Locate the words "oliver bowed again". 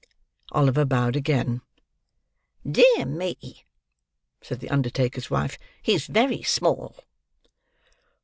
0.51-1.61